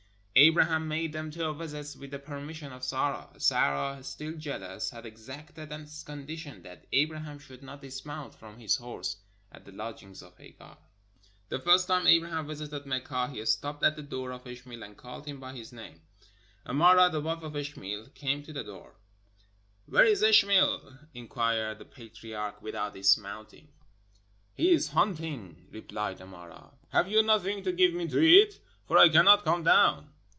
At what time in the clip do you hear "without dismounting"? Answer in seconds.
22.63-23.67